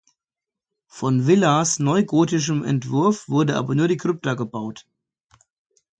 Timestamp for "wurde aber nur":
3.29-3.87